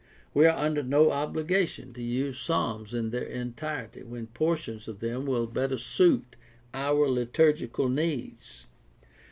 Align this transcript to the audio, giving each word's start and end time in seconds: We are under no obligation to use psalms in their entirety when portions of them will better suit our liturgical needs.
We 0.33 0.47
are 0.47 0.57
under 0.57 0.81
no 0.81 1.11
obligation 1.11 1.93
to 1.93 2.01
use 2.01 2.39
psalms 2.39 2.91
in 2.91 3.11
their 3.11 3.21
entirety 3.21 4.01
when 4.01 4.25
portions 4.25 4.87
of 4.87 4.99
them 4.99 5.27
will 5.27 5.45
better 5.45 5.77
suit 5.77 6.35
our 6.73 7.07
liturgical 7.07 7.87
needs. 7.87 8.65